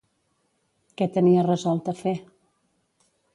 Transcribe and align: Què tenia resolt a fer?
Què 1.01 1.07
tenia 1.17 1.43
resolt 1.49 1.93
a 1.93 1.95
fer? 2.01 2.15